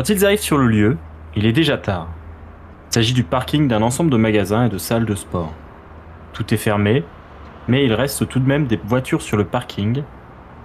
[0.00, 0.96] Quand ils arrivent sur le lieu,
[1.36, 2.08] il est déjà tard.
[2.88, 5.52] Il s'agit du parking d'un ensemble de magasins et de salles de sport.
[6.32, 7.04] Tout est fermé,
[7.68, 10.02] mais il reste tout de même des voitures sur le parking.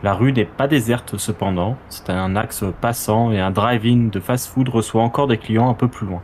[0.03, 4.70] La rue n'est pas déserte cependant, c'est un axe passant et un drive-in de fast-food
[4.70, 6.21] reçoit encore des clients un peu plus loin.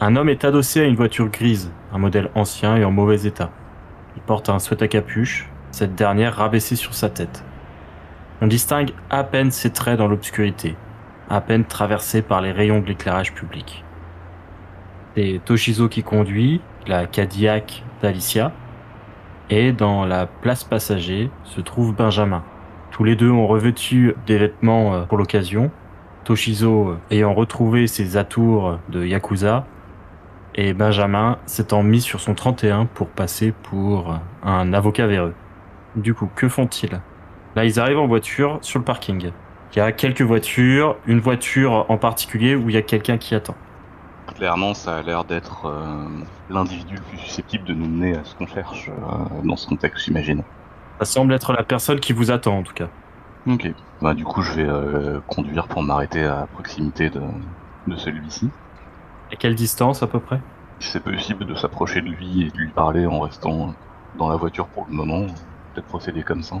[0.00, 3.50] Un homme est adossé à une voiture grise, un modèle ancien et en mauvais état.
[4.16, 7.44] Il porte un sweat à capuche, cette dernière rabaissée sur sa tête.
[8.40, 10.76] On distingue à peine ses traits dans l'obscurité,
[11.32, 13.82] à peine traversé par les rayons de l'éclairage public.
[15.16, 18.52] C'est Toshizo qui conduit, la Cadillac d'Alicia,
[19.48, 22.44] et dans la place passager se trouve Benjamin.
[22.90, 25.70] Tous les deux ont revêtu des vêtements euh, pour l'occasion,
[26.24, 29.64] Toshizo euh, ayant retrouvé ses atours de Yakuza,
[30.54, 35.32] et Benjamin s'étant mis sur son 31 pour passer pour un avocat véreux.
[35.96, 37.00] Du coup, que font-ils?
[37.56, 39.30] Là, ils arrivent en voiture sur le parking.
[39.74, 43.34] Il y a quelques voitures, une voiture en particulier où il y a quelqu'un qui
[43.34, 43.54] attend.
[44.36, 46.06] Clairement, ça a l'air d'être euh,
[46.50, 50.04] l'individu le plus susceptible de nous mener à ce qu'on cherche euh, dans ce contexte,
[50.04, 50.42] j'imagine.
[50.98, 52.88] Ça semble être la personne qui vous attend en tout cas.
[53.46, 53.72] Ok.
[54.02, 57.22] Bah, du coup, je vais euh, conduire pour m'arrêter à proximité de,
[57.86, 58.50] de celui-ci.
[59.32, 60.40] À quelle distance à peu près?
[60.80, 63.74] Si c'est possible de s'approcher de lui et de lui parler en restant
[64.18, 65.26] dans la voiture pour le moment,
[65.72, 66.56] peut-être procéder comme ça.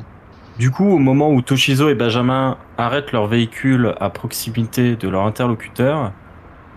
[0.58, 5.24] Du coup, au moment où Toshizo et Benjamin arrêtent leur véhicule à proximité de leur
[5.24, 6.12] interlocuteur,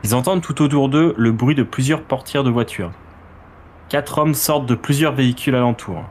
[0.04, 2.92] ils entendent tout autour d'eux le bruit de plusieurs portières de voitures.
[3.90, 6.04] Quatre hommes sortent de plusieurs véhicules alentour.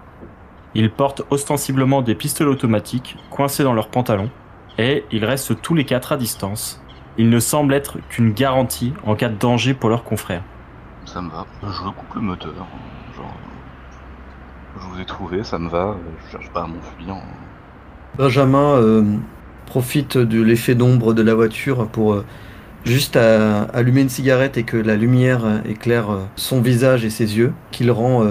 [0.75, 4.31] Ils portent ostensiblement des pistolets automatiques coincés dans leurs pantalons,
[4.77, 6.83] et ils restent tous les quatre à distance.
[7.17, 10.43] Ils ne semblent être qu'une garantie en cas de danger pour leurs confrères.
[11.07, 11.47] Ça me va.
[11.63, 12.53] Je recoupe le moteur.
[13.17, 13.35] Genre,
[14.81, 15.97] je vous ai trouvé, ça me va.
[16.27, 17.17] Je cherche pas à m'enfuir.
[18.17, 19.03] Benjamin euh,
[19.67, 22.25] profite de l'effet d'ombre de la voiture pour euh,
[22.85, 27.53] juste allumer une cigarette et que la lumière éclaire euh, son visage et ses yeux,
[27.73, 28.25] qu'il rend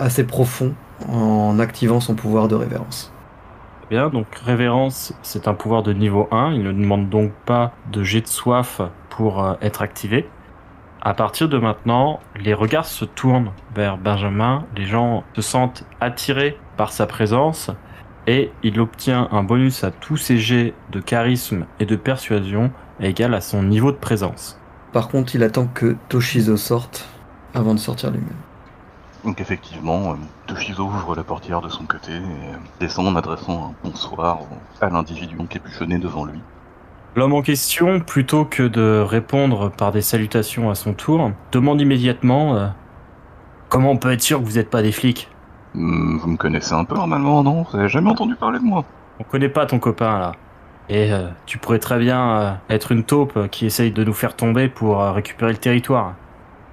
[0.00, 0.74] assez profond
[1.08, 3.12] en activant son pouvoir de révérence.
[3.90, 8.02] Bien, donc révérence, c'est un pouvoir de niveau 1, il ne demande donc pas de
[8.02, 8.80] jet de soif
[9.10, 10.26] pour être activé.
[11.02, 16.56] À partir de maintenant, les regards se tournent vers Benjamin, les gens se sentent attirés
[16.78, 17.70] par sa présence
[18.26, 22.70] et il obtient un bonus à tous ses jets de charisme et de persuasion
[23.00, 24.58] égal à son niveau de présence.
[24.92, 27.06] Par contre, il attend que Toshizo sorte
[27.54, 28.28] avant de sortir lui-même.
[29.24, 30.14] Donc effectivement, euh,
[30.46, 34.40] Toshizo ouvre la portière de son côté et euh, descend en adressant un bonsoir
[34.80, 36.40] à l'individu encapuchonné devant lui.
[37.16, 42.56] L'homme en question, plutôt que de répondre par des salutations à son tour, demande immédiatement
[42.56, 42.68] euh,
[43.74, 45.28] Comment on peut être sûr que vous n'êtes pas des flics?
[45.74, 48.84] Vous me connaissez un peu normalement, non Vous avez jamais entendu parler de moi
[49.18, 50.32] On connaît pas ton copain là.
[50.88, 54.36] Et euh, tu pourrais très bien euh, être une taupe qui essaye de nous faire
[54.36, 56.20] tomber pour euh, récupérer le territoire.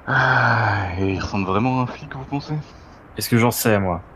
[0.06, 2.56] Ah, et il ressemble vraiment à un flic, vous pensez?
[3.18, 4.10] Est-ce que j'en sais moi?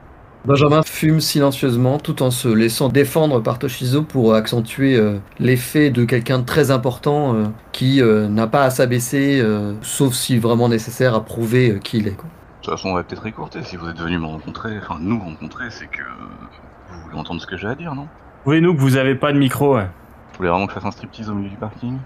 [0.43, 6.05] Benjamin fume silencieusement tout en se laissant défendre par Toshizo pour accentuer euh, l'effet de
[6.05, 10.69] quelqu'un de très important euh, qui euh, n'a pas à s'abaisser, euh, sauf si vraiment
[10.69, 12.15] nécessaire, à prouver euh, qui il est.
[12.15, 12.29] quoi.
[12.65, 13.61] De toute façon, on va peut-être écourter.
[13.61, 17.45] Si vous êtes venu me rencontrer, enfin nous rencontrer, c'est que vous voulez entendre ce
[17.45, 18.07] que j'ai à dire, non?
[18.41, 19.75] Prouvez-nous que vous avez pas de micro.
[19.75, 19.83] ouais.
[19.83, 21.99] Vous voulez vraiment que je fasse un striptease au milieu du parking?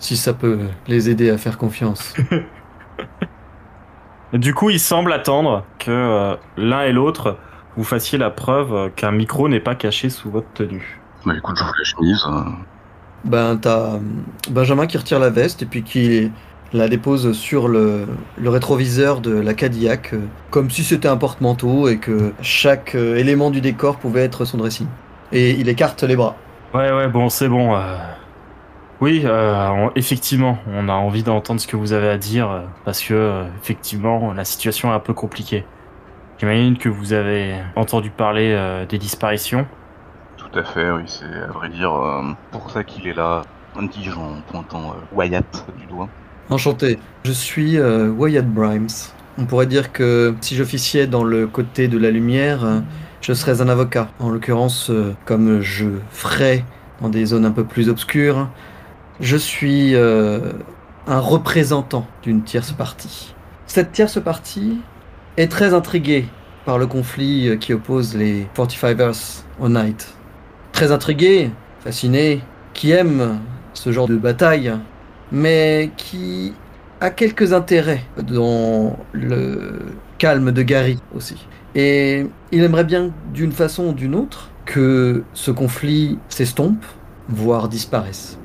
[0.00, 0.58] Si ça peut
[0.88, 2.14] les aider à faire confiance.
[4.32, 7.36] Du coup, il semble attendre que euh, l'un et l'autre
[7.76, 11.00] vous fassiez la preuve euh, qu'un micro n'est pas caché sous votre tenue.
[11.26, 12.24] Bah écoute, j'ouvre la chemise.
[12.26, 12.50] euh,
[13.24, 13.98] ben, t'as euh,
[14.50, 16.32] Benjamin qui retire la veste et puis qui
[16.72, 21.88] la dépose sur le, le rétroviseur de la Cadillac, euh, comme si c'était un porte-manteau
[21.88, 24.88] et que chaque euh, élément du décor pouvait être son dressing.
[25.32, 26.36] Et il écarte les bras.
[26.74, 27.74] Ouais, ouais, bon, c'est bon.
[27.76, 27.96] euh.
[29.00, 33.02] Oui, euh, on- effectivement, on a envie d'entendre ce que vous avez à dire parce
[33.02, 35.66] que, euh, effectivement, la situation est un peu compliquée.
[36.38, 39.66] J'imagine que vous avez entendu parler euh, des disparitions.
[40.36, 43.42] Tout à fait, oui, c'est à vrai dire euh, pour ça qu'il est là,
[43.80, 46.08] dis-je en pointant euh, Wyatt du doigt.
[46.52, 48.88] Enchanté, je suis euh, Wyatt Brimes.
[49.38, 52.80] On pourrait dire que si j'officiais dans le côté de la lumière, euh,
[53.22, 54.10] je serais un avocat.
[54.18, 56.62] En l'occurrence, euh, comme je ferais
[57.00, 58.50] dans des zones un peu plus obscures,
[59.18, 63.34] je suis un représentant d'une tierce partie.
[63.66, 64.78] Cette tierce partie
[65.38, 66.26] est très intriguée
[66.66, 70.14] par le conflit qui oppose les 45ers au Night.
[70.72, 71.50] Très intriguée,
[71.80, 72.42] fascinée,
[72.74, 73.40] qui aime
[73.72, 74.72] ce genre de bataille,
[75.32, 76.52] mais qui
[77.00, 79.80] a quelques intérêts dans le
[80.18, 81.48] calme de Gary aussi.
[81.74, 86.84] Et il aimerait bien, d'une façon ou d'une autre, que ce conflit s'estompe,
[87.28, 88.38] voire disparaisse.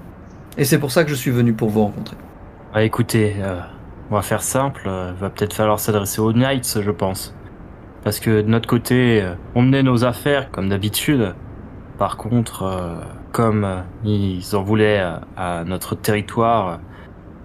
[0.57, 2.15] Et c'est pour ça que je suis venu pour vous rencontrer.
[2.73, 3.59] Ah, écoutez, euh,
[4.09, 4.83] on va faire simple.
[4.87, 7.35] euh, va peut-être falloir s'adresser aux Knights, je pense.
[8.03, 11.35] Parce que de notre côté, euh, on menait nos affaires comme d'habitude.
[11.99, 12.63] Par contre,
[13.31, 16.79] comme euh, ils en voulaient à, à notre territoire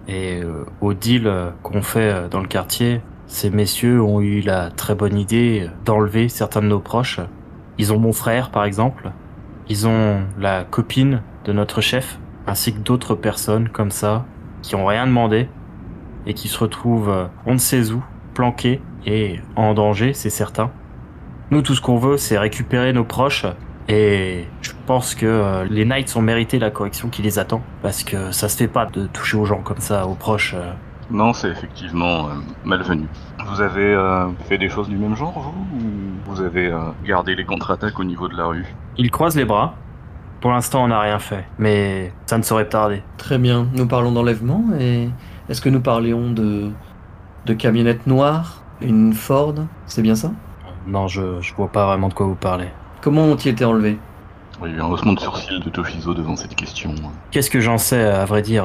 [0.07, 4.41] et euh, au deal euh, qu'on fait euh, dans le quartier, ces messieurs ont eu
[4.41, 7.19] la très bonne idée d'enlever certains de nos proches.
[7.77, 9.11] Ils ont mon frère, par exemple.
[9.69, 14.25] Ils ont la copine de notre chef, ainsi que d'autres personnes comme ça,
[14.61, 15.47] qui ont rien demandé
[16.25, 18.03] et qui se retrouvent euh, on ne sait où,
[18.33, 20.71] planqués et en danger, c'est certain.
[21.51, 23.45] Nous, tout ce qu'on veut, c'est récupérer nos proches
[23.87, 28.03] et je pense que euh, les Knights ont mérité la correction qui les attend parce
[28.03, 30.53] que ça se fait pas de toucher aux gens comme ça, aux proches.
[30.55, 30.71] euh.
[31.11, 32.31] Non, c'est effectivement euh,
[32.63, 33.05] malvenu.
[33.45, 35.77] Vous avez euh, fait des choses du même genre, vous?
[35.77, 38.65] Ou vous avez euh, gardé les contre-attaques au niveau de la rue?
[38.97, 39.75] Ils croisent les bras.
[40.39, 43.01] Pour l'instant, on n'a rien fait, mais ça ne saurait tarder.
[43.17, 45.09] Très bien, nous parlons d'enlèvement et
[45.49, 46.71] est-ce que nous parlions de,
[47.45, 49.55] de camionnettes noires, une Ford,
[49.85, 50.31] c'est bien ça?
[50.85, 52.67] Non, je, je vois pas vraiment de quoi vous parlez.
[53.03, 53.97] Comment ont-ils été enlevés?
[54.63, 56.95] Il y a eu un haussement de sourcil de Toshizo devant cette question.
[57.31, 58.63] Qu'est-ce que j'en sais, à vrai dire?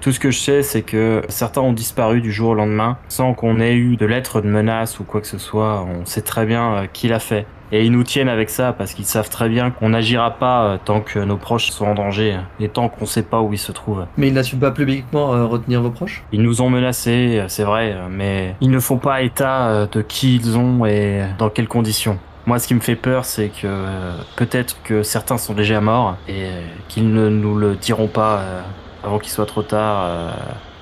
[0.00, 3.34] Tout ce que je sais, c'est que certains ont disparu du jour au lendemain sans
[3.34, 5.84] qu'on ait eu de lettres de menace ou quoi que ce soit.
[5.84, 7.48] On sait très bien euh, qui l'a fait.
[7.72, 10.78] Et ils nous tiennent avec ça parce qu'ils savent très bien qu'on n'agira pas euh,
[10.84, 13.72] tant que nos proches sont en danger et tant qu'on sait pas où ils se
[13.72, 14.06] trouvent.
[14.16, 16.22] Mais ils n'assument pas publiquement euh, retenir vos proches?
[16.30, 20.56] Ils nous ont menacés, c'est vrai, mais ils ne font pas état de qui ils
[20.56, 22.20] ont et dans quelles conditions.
[22.46, 26.16] Moi, ce qui me fait peur, c'est que euh, peut-être que certains sont déjà morts
[26.28, 28.62] et euh, qu'ils ne nous le diront pas euh,
[29.02, 30.32] avant qu'il soit trop tard euh,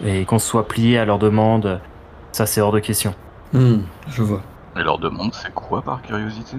[0.05, 1.81] et qu'on soit plié à leur demande.
[2.33, 3.15] Ça, c'est hors de question.
[3.53, 4.43] Hmm, je vois.
[4.77, 6.57] Et leur demande, c'est quoi par curiosité?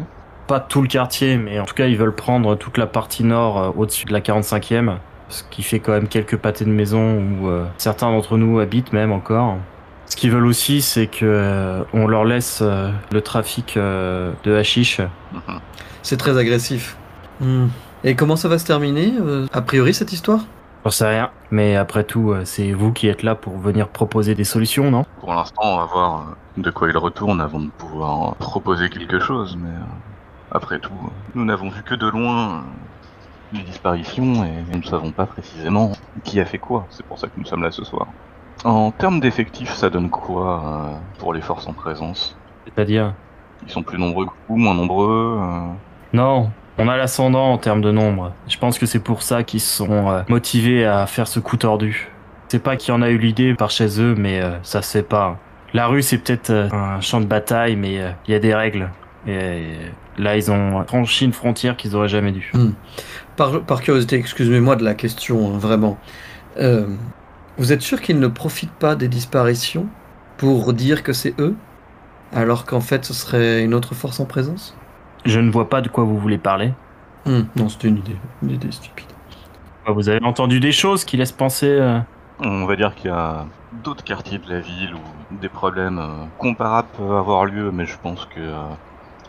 [0.47, 3.57] Pas tout le quartier, mais en tout cas, ils veulent prendre toute la partie nord
[3.61, 7.47] euh, au-dessus de la 45e, ce qui fait quand même quelques pâtés de maison où
[7.47, 9.57] euh, certains d'entre nous habitent même encore.
[10.13, 14.53] Ce qu'ils veulent aussi, c'est que euh, on leur laisse euh, le trafic euh, de
[14.53, 14.99] hashish.
[14.99, 15.59] Mhm.
[16.03, 16.97] C'est très agressif.
[17.39, 17.69] Hmm.
[18.03, 20.41] Et comment ça va se terminer, euh, a priori, cette histoire?
[20.85, 24.43] J'en sais rien, mais après tout, c'est vous qui êtes là pour venir proposer des
[24.43, 25.03] solutions, non?
[25.19, 29.57] Pour l'instant, on va voir de quoi il retourne avant de pouvoir proposer quelque chose,
[29.59, 29.73] mais
[30.51, 30.93] après tout,
[31.33, 32.65] nous n'avons vu que de loin
[33.51, 35.93] les disparitions et nous ne savons pas précisément
[36.23, 36.85] qui a fait quoi.
[36.91, 38.05] C'est pour ça que nous sommes là ce soir.
[38.63, 42.37] En termes d'effectifs, ça donne quoi euh, pour les forces en présence?
[42.65, 43.13] C'est-à-dire?
[43.65, 45.67] Ils sont plus nombreux que vous, moins nombreux euh,
[46.13, 48.31] Non, on a l'ascendant en termes de nombre.
[48.47, 52.09] Je pense que c'est pour ça qu'ils sont euh, motivés à faire ce coup tordu.
[52.47, 55.03] C'est pas qui en a eu l'idée par chez eux, mais euh, ça se fait
[55.03, 55.37] pas.
[55.73, 58.53] La rue, c'est peut-être euh, un champ de bataille, mais euh, il y a des
[58.53, 58.89] règles.
[59.25, 62.51] Et euh, là, ils ont franchi une frontière qu'ils auraient jamais dû.
[63.35, 65.97] par, par curiosité, excusez-moi de la question, hein, vraiment.
[67.57, 69.95] Vous êtes sûr qu'ils ne profitent pas des disparitions
[70.37, 71.65] pour dire que c'est eux
[72.31, 74.83] Alors qu'en fait, ce serait une autre force en présence?
[75.25, 76.73] Je ne vois pas de quoi vous voulez parler.
[77.25, 78.23] Hmm, Non, c'était une idée.
[78.41, 79.13] Une idée stupide.
[79.87, 81.67] Vous avez entendu des choses qui laissent penser...
[81.67, 81.99] euh,
[82.39, 86.25] On va dire qu'il y a d'autres quartiers de la ville où des problèmes euh,
[86.37, 88.75] comparables peuvent avoir lieu, mais je pense que euh,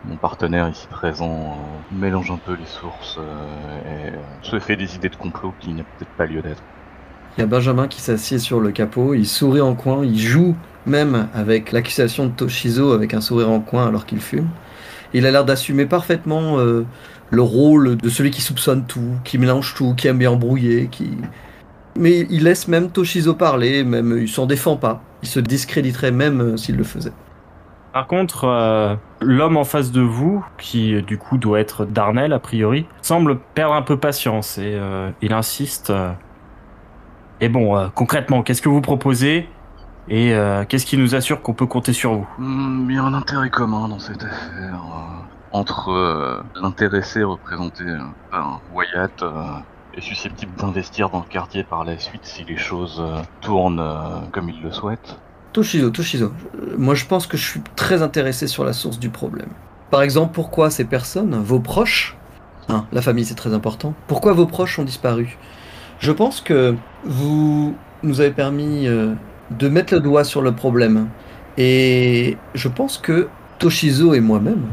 [0.04, 4.76] mon partenaire ici présent euh, mélange un peu les sources euh, et euh, se fait
[4.76, 6.64] des idées de complot qui n'a peut-être pas lieu d'être.
[7.37, 10.55] Il y a Benjamin qui s'assied sur le capot, il sourit en coin, il joue
[10.87, 14.49] même avec l'accusation de Toshizo avec un sourire en coin alors qu'il fume.
[15.14, 16.85] Il a l'air d'assumer parfaitement euh,
[17.31, 20.88] le rôle de celui qui soupçonne tout, qui mélange tout, qui aime bien embrouiller.
[21.97, 25.03] Mais il laisse même Toshizo parler, même il s'en défend pas.
[25.23, 27.12] Il se discréditerait même euh, s'il le faisait.
[27.93, 32.41] Par contre, euh, l'homme en face de vous, qui du coup doit être Darnell a
[32.41, 34.79] priori, semble perdre un peu patience et
[35.23, 35.93] il insiste.
[37.41, 39.49] Et bon, euh, concrètement, qu'est-ce que vous proposez
[40.09, 43.03] et euh, qu'est-ce qui nous assure qu'on peut compter sur vous Hmm, Il y a
[43.03, 44.83] un intérêt commun dans cette affaire.
[44.85, 45.23] euh.
[45.53, 47.99] entre euh, l'intéressé représenté euh,
[48.31, 49.33] par Wyatt euh,
[49.95, 54.21] est susceptible d'investir dans le quartier par la suite si les choses euh, tournent euh,
[54.33, 55.21] comme il le souhaite.
[55.53, 56.33] Toshizo, Toshizo,
[56.76, 59.50] moi je pense que je suis très intéressé sur la source du problème.
[59.91, 62.19] Par exemple, pourquoi ces personnes, vos proches,
[62.69, 65.38] hein, la famille c'est très important, pourquoi vos proches ont disparu?
[65.98, 66.74] Je pense que
[67.04, 69.14] vous nous avez permis euh,
[69.50, 71.08] de mettre le doigt sur le problème.
[71.56, 74.66] Et je pense que Toshizo et moi-même,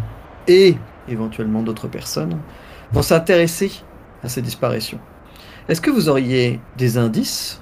[0.47, 2.37] et éventuellement d'autres personnes,
[2.91, 3.71] vont s'intéresser
[4.23, 4.99] à ces disparitions.
[5.69, 7.61] Est-ce que vous auriez des indices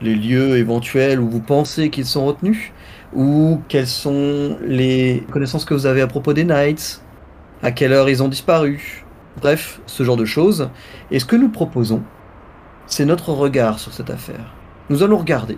[0.00, 2.72] les lieux éventuels où vous pensez qu'ils sont retenus
[3.14, 7.02] Ou quelles sont les connaissances que vous avez à propos des Knights
[7.62, 9.04] À quelle heure ils ont disparu?
[9.40, 10.70] Bref, ce genre de choses.
[11.10, 12.02] Et ce que nous proposons,
[12.92, 14.52] c'est notre regard sur cette affaire.
[14.90, 15.56] Nous allons regarder.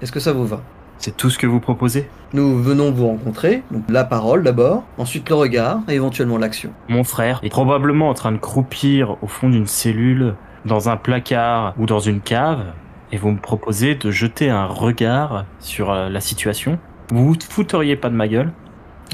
[0.00, 0.62] Est-ce que ça vous va?
[0.98, 2.10] C'est tout ce que vous proposez?
[2.32, 6.72] Nous venons vous rencontrer, donc la parole d'abord, ensuite le regard et éventuellement l'action.
[6.88, 10.34] Mon frère est probablement en train de croupir au fond d'une cellule,
[10.64, 12.64] dans un placard ou dans une cave,
[13.12, 16.80] et vous me proposez de jeter un regard sur euh, la situation.
[17.12, 18.50] Vous vous fouteriez pas de ma gueule?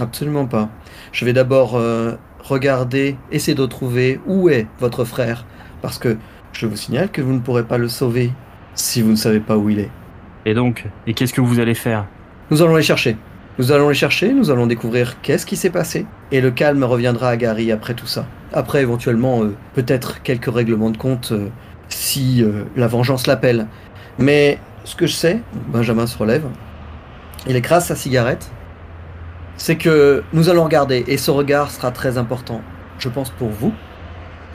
[0.00, 0.70] Absolument pas.
[1.12, 5.44] Je vais d'abord euh, regarder, essayer de trouver où est votre frère,
[5.82, 6.16] parce que
[6.52, 8.32] je vous signale que vous ne pourrez pas le sauver
[8.74, 9.90] si vous ne savez pas où il est.
[10.44, 12.06] Et donc, et qu'est-ce que vous allez faire?
[12.50, 13.16] Nous allons les chercher.
[13.58, 17.30] Nous allons les chercher, nous allons découvrir qu'est-ce qui s'est passé, et le calme reviendra
[17.30, 18.24] à Gary après tout ça.
[18.52, 21.48] Après, éventuellement, euh, peut-être quelques règlements de compte euh,
[21.88, 23.66] si euh, la vengeance l'appelle.
[24.18, 25.40] Mais ce que je sais,
[25.72, 26.44] Benjamin se relève,
[27.48, 28.48] il écrase sa cigarette,
[29.56, 32.62] c'est que nous allons regarder, et ce regard sera très important.
[33.00, 33.72] Je pense pour vous,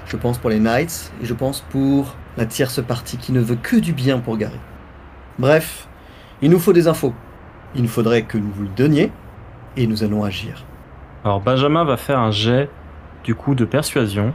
[0.07, 3.55] je pense pour les Knights, et je pense pour la tierce partie qui ne veut
[3.55, 4.59] que du bien pour Gary.
[5.39, 5.87] Bref,
[6.41, 7.13] il nous faut des infos.
[7.75, 9.11] Il nous faudrait que nous vous le donniez,
[9.77, 10.65] et nous allons agir.
[11.23, 12.69] Alors Benjamin va faire un jet
[13.23, 14.33] du coup de persuasion.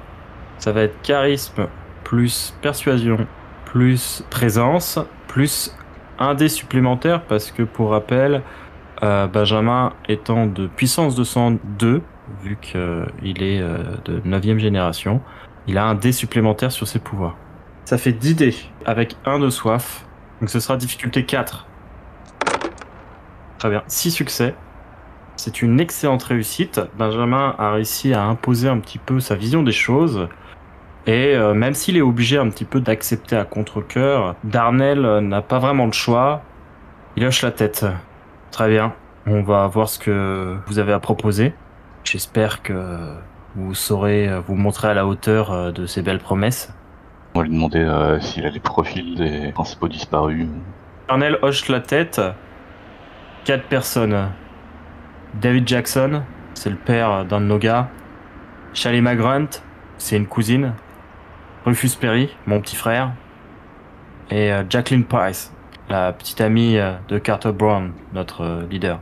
[0.59, 1.67] Ça va être charisme
[2.05, 3.27] plus persuasion
[3.69, 5.77] plus présence plus
[6.19, 8.43] un dé supplémentaire parce que pour rappel,
[9.03, 12.03] euh, Benjamin étant de puissance de sang 2,
[12.43, 15.21] vu qu'il est euh, de 9ème génération,
[15.69, 17.37] il a un dé supplémentaire sur ses pouvoirs.
[17.85, 20.07] Ça fait 10 dés avec un de soif,
[20.41, 21.67] donc ce sera difficulté 4.
[23.59, 24.55] Très bien, 6 succès.
[25.37, 26.81] C'est une excellente réussite.
[26.97, 30.29] Benjamin a réussi à imposer un petit peu sa vision des choses.
[31.07, 35.59] Et euh, même s'il est obligé un petit peu d'accepter à contre-coeur, Darnell n'a pas
[35.59, 36.43] vraiment le choix.
[37.17, 37.87] Il hoche la tête.
[38.51, 38.95] Très bien.
[39.27, 41.53] On va voir ce que vous avez à proposer.
[42.05, 43.15] J'espère que
[43.55, 46.73] vous saurez euh, vous montrer à la hauteur euh, de ces belles promesses.
[47.35, 50.47] On va lui demander euh, s'il a les profils des principaux disparus.
[51.09, 52.21] Darnell hoche la tête.
[53.45, 54.31] Quatre personnes.
[55.41, 56.23] David Jackson,
[56.55, 57.89] c'est le père d'un de nos gars.
[58.75, 59.63] Shalima Grant,
[59.99, 60.75] c'est une cousine.
[61.65, 63.13] Rufus Perry, mon petit frère.
[64.31, 65.53] Et Jacqueline Price,
[65.89, 66.79] la petite amie
[67.09, 69.01] de Carter Brown, notre leader.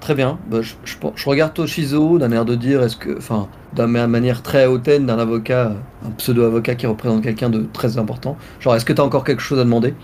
[0.00, 0.38] Très bien.
[0.46, 4.42] Bah, je, je- je regarde Toshizo d'un air de dire, est-ce que, enfin, d'une manière
[4.42, 5.72] très hautaine d'un avocat,
[6.06, 8.36] un pseudo-avocat qui représente quelqu'un de très important.
[8.60, 9.94] Genre, est-ce que tu as encore quelque chose à demander?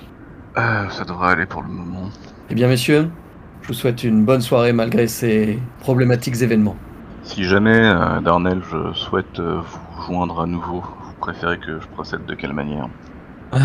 [0.59, 2.11] Euh, ça devrait aller pour le moment.
[2.51, 3.11] Eh bien, messieurs,
[3.63, 6.77] je vous souhaite une bonne soirée malgré ces problématiques événements.
[7.23, 11.87] Si jamais, euh, Darnell, je souhaite euh, vous joindre à nouveau, vous préférez que je
[11.89, 12.89] procède de quelle manière?
[13.55, 13.59] Euh,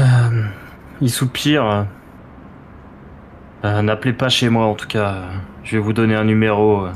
[1.02, 1.86] il soupire.
[3.66, 5.24] Euh, N'appelez pas chez moi en tout cas.
[5.64, 6.88] Je vais vous donner un numéro.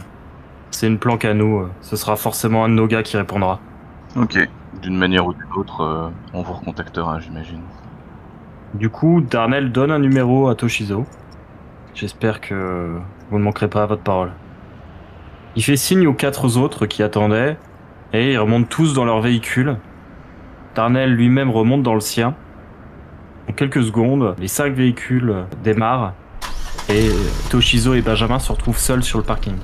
[0.71, 1.67] C'est une planque à nous.
[1.81, 3.59] Ce sera forcément un de nos gars qui répondra.
[4.15, 4.37] Ok.
[4.81, 7.61] D'une manière ou d'une autre, euh, on vous recontactera, j'imagine.
[8.73, 11.05] Du coup, Darnell donne un numéro à Toshizo.
[11.93, 12.97] J'espère que
[13.29, 14.31] vous ne manquerez pas à votre parole.
[15.55, 17.57] Il fait signe aux quatre autres qui attendaient
[18.11, 19.77] et ils remontent tous dans leur véhicule.
[20.75, 22.35] Darnell lui-même remonte dans le sien.
[23.49, 26.13] En quelques secondes, les cinq véhicules démarrent
[26.89, 27.09] et
[27.49, 29.55] Toshizo et Benjamin se retrouvent seuls sur le parking.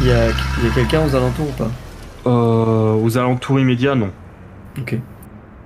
[0.00, 1.70] Il y a, il y a quelqu'un aux alentours ou pas?
[2.26, 4.10] Euh, aux alentours immédiats, non.
[4.78, 4.98] Ok.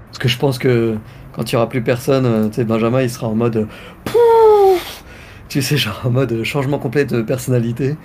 [0.09, 0.97] Parce que je pense que
[1.33, 3.57] quand il y aura plus personne, euh, tu sais, Benjamin, il sera en mode.
[3.57, 3.67] euh,
[4.05, 5.03] Pouf
[5.49, 7.97] tu sais, genre en mode euh, changement complet de personnalité.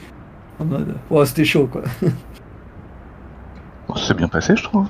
[0.60, 0.96] En mode.
[1.10, 1.84] Oh, c'était chaud, quoi.
[3.88, 4.88] Bon, c'est bien passé, je trouve.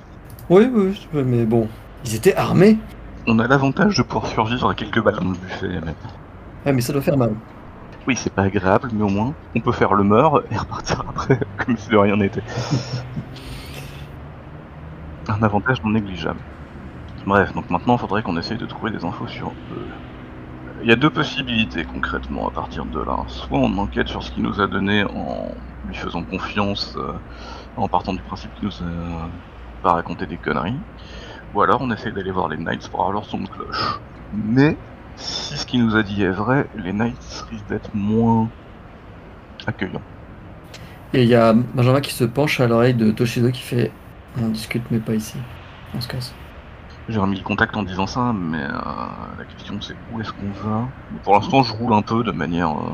[0.49, 1.67] Oui, oui, oui, mais bon.
[2.05, 2.77] Ils étaient armés.
[3.27, 5.81] On a l'avantage de pouvoir survivre à quelques balles dans le buffet.
[5.85, 5.93] Mais...
[6.65, 7.33] Ouais, mais ça doit faire mal.
[8.07, 11.41] Oui, c'est pas agréable, mais au moins, on peut faire le mort et repartir après,
[11.57, 12.41] comme si de rien n'était.
[15.27, 16.39] Un avantage non négligeable.
[17.25, 19.87] Bref, donc maintenant, il faudrait qu'on essaye de trouver des infos sur eux.
[20.83, 23.25] Il y a deux possibilités concrètement à partir de là.
[23.27, 25.51] Soit on enquête sur ce qu'il nous a donné en
[25.85, 27.11] lui faisant confiance, euh,
[27.75, 29.29] en partant du principe qu'il nous a
[29.83, 30.79] pas raconté des conneries.
[31.53, 33.99] Ou alors on essaie d'aller voir les Knights pour avoir leur son de cloche.
[34.31, 34.77] Mais
[35.17, 38.49] si ce qu'il nous a dit est vrai, les Knights risquent d'être moins
[39.67, 40.05] accueillants.
[41.13, 43.91] Et il y a Benjamin qui se penche à l'oreille de Toshizo qui fait
[44.39, 45.37] On discute, mais pas ici.
[45.93, 46.33] On se casse.
[47.09, 48.71] J'ai remis le contact en disant ça, mais euh,
[49.37, 50.89] la question c'est où est-ce qu'on va?
[51.23, 52.69] Pour l'instant, je roule un peu de manière.
[52.71, 52.93] euh,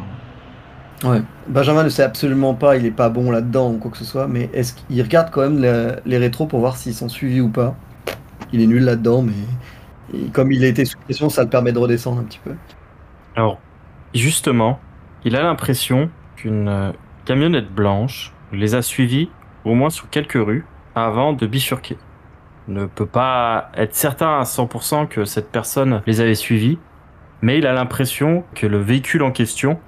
[1.04, 1.22] Ouais.
[1.48, 4.28] Benjamin ne sait absolument pas, il est pas bon là-dedans ou quoi que ce soit,
[4.28, 7.50] mais est-ce qu'il regarde quand même le- les rétros pour voir s'ils sont suivis ou
[7.50, 7.76] pas?
[8.54, 9.34] Il est nul là-dedans, mais
[10.32, 12.54] comme il a été sous pression, ça le permet de redescendre un petit peu.
[13.36, 13.60] Alors,
[14.14, 14.80] justement,
[15.26, 16.92] il a l'impression qu'une euh,
[17.26, 19.30] camionnette blanche les a suivis
[19.66, 21.98] au moins sur quelques rues avant de bifurquer.
[22.68, 26.78] Ne peut pas être certain à 100% que cette personne les avait suivis,
[27.42, 29.80] mais il a l'impression que le véhicule en question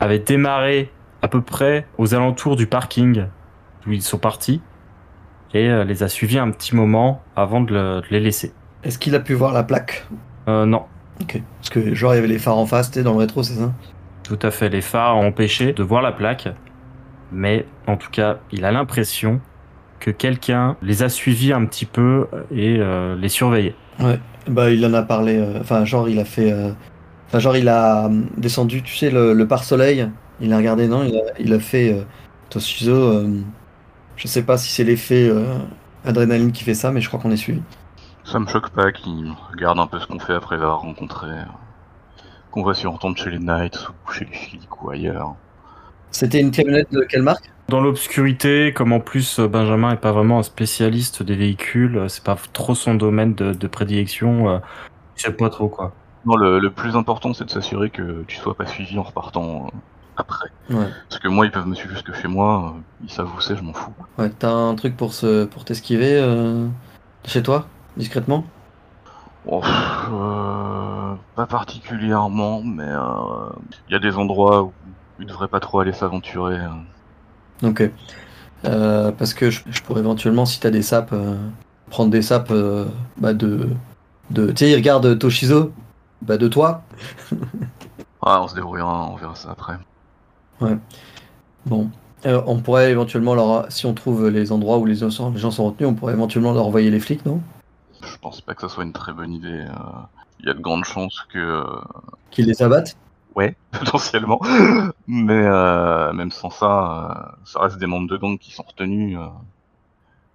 [0.00, 0.90] avait démarré
[1.22, 3.26] à peu près aux alentours du parking
[3.82, 4.60] d'où ils sont partis
[5.54, 8.52] et euh, les a suivis un petit moment avant de les laisser.
[8.82, 10.06] Est-ce qu'il a pu voir la plaque
[10.48, 10.86] Euh, non,
[11.20, 11.42] Ok.
[11.60, 13.54] Parce que genre il y avait les phares en face, sais, dans le rétro, c'est
[13.54, 13.72] ça
[14.22, 16.48] Tout à fait, les phares ont empêché de voir la plaque,
[17.32, 19.42] mais en tout cas, il a l'impression
[20.00, 23.76] que quelqu'un les a suivis un petit peu et euh, les surveillait.
[23.98, 24.20] Ouais.
[24.46, 26.52] Bah il en a parlé, euh, enfin genre il a fait...
[26.52, 26.72] euh,
[27.28, 30.08] Enfin genre il a euh, descendu, tu sais, le, le pare-soleil,
[30.40, 31.92] il a regardé, non, il a, il a fait...
[31.94, 32.04] Euh,
[32.50, 33.42] Toshizo, euh,
[34.16, 35.58] je sais pas si c'est l'effet euh,
[36.04, 37.62] adrénaline qui fait ça, mais je crois qu'on est suivi.
[38.30, 41.28] Ça me choque pas qu'ils regardent un peu ce qu'on fait après avoir rencontré.
[41.30, 41.44] euh,
[42.50, 45.34] Qu'on va s'y entendre chez les Knights ou chez les flics ou ailleurs.
[46.10, 47.50] C'était une camionnette de quelle marque?
[47.68, 52.08] Dans l'obscurité, comme en plus euh, Benjamin est pas vraiment un spécialiste des véhicules, euh,
[52.08, 54.58] c'est pas trop son domaine de, de prédilection, euh,
[55.16, 55.92] je sais pas trop quoi.
[56.24, 59.66] Non, le, le plus important c'est de s'assurer que tu sois pas suivi en repartant
[59.66, 59.76] euh,
[60.16, 60.48] après.
[60.70, 60.88] Ouais.
[61.10, 63.62] Parce que moi ils peuvent me suivre jusque chez moi, ils savent où c'est, je
[63.62, 63.92] m'en fous.
[64.16, 66.66] Ouais, t'as un truc pour se pour t'esquiver euh,
[67.26, 67.66] chez toi,
[67.98, 68.44] discrètement
[69.46, 72.88] Oh, euh, pas particulièrement, mais
[73.88, 74.72] il y a des endroits où
[75.20, 76.56] ils devraient pas trop aller s'aventurer.
[76.58, 77.68] euh.
[77.68, 77.90] Ok.
[78.64, 81.36] Euh, parce que je, je pourrais éventuellement, si t'as des sapes, euh,
[81.90, 83.68] prendre des sapes euh, bah de,
[84.30, 84.48] de.
[84.48, 85.72] Tu sais, il regarde Toshizo,
[86.22, 86.82] bah de toi.
[88.20, 89.74] Ah, on se débrouillera, on verra ça après.
[91.66, 91.88] Bon.
[92.26, 95.38] Euh, on pourrait éventuellement leur, si on trouve les endroits où les gens sont, les
[95.38, 97.40] gens sont retenus, on pourrait éventuellement leur envoyer les flics, non?
[98.12, 99.64] Je pense pas que ça soit une très bonne idée.
[99.68, 100.00] euh.
[100.40, 101.64] Il y a de grandes chances que euh,
[102.30, 102.96] Qu'ils les abattent
[103.34, 104.40] Ouais, potentiellement.
[105.06, 109.18] Mais euh, même sans ça, ça reste des membres de gang qui sont retenus.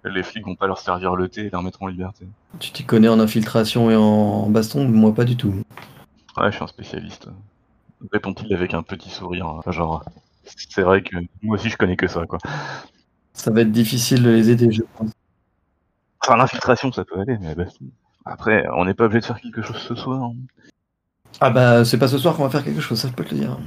[0.05, 2.27] Les flics vont pas leur servir le thé et les remettre en liberté.
[2.59, 4.87] Tu t'y connais en infiltration et en baston?
[4.87, 5.53] Moi, pas du tout.
[6.37, 7.27] Ouais, je suis un spécialiste.
[8.11, 9.61] Répond-il avec un petit sourire.
[9.67, 10.03] Genre,
[10.45, 12.39] c'est vrai que moi aussi je connais que ça, quoi.
[13.33, 15.09] Ça va être difficile de les aider, je pense.
[16.25, 17.85] Enfin, l'infiltration, ça peut aller, mais baston.
[18.25, 20.21] Après, on n'est pas obligé de faire quelque chose ce soir.
[20.23, 20.35] hein.
[21.41, 23.33] Ah bah, c'est pas ce soir qu'on va faire quelque chose, ça je peux te
[23.33, 23.57] le dire.